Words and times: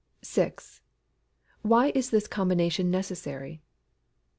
_Why 1.63 1.91
is 1.93 2.09
this 2.09 2.25
combination 2.27 2.89
necessary? 2.89 3.61